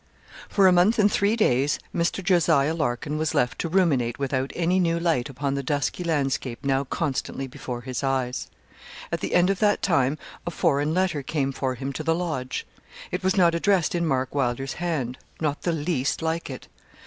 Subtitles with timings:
[0.49, 2.23] For a month and three days Mr.
[2.23, 2.47] Jos.
[2.47, 7.45] Larkin was left to ruminate without any new light upon the dusky landscape now constantly
[7.45, 8.47] before his eyes.
[9.11, 10.17] At the end of that time
[10.47, 12.65] a foreign letter came for him to the Lodge.
[13.11, 16.67] It was not addressed in Mark Wylder's hand not the least like it.